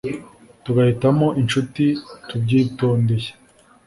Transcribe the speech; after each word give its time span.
tugahitamo 0.63 1.27
inshuti 1.41 1.83
tubyitondeye 2.27 3.29